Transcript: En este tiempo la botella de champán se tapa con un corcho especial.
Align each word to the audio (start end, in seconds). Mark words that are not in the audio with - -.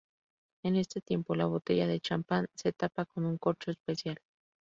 En 0.63 0.77
este 0.77 0.99
tiempo 0.99 1.35
la 1.35 1.45
botella 1.45 1.85
de 1.85 1.99
champán 1.99 2.47
se 2.55 2.73
tapa 2.73 3.05
con 3.05 3.23
un 3.23 3.37
corcho 3.37 3.69
especial. 3.69 4.19